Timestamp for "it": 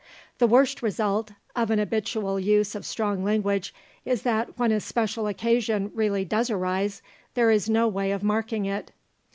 8.65-8.91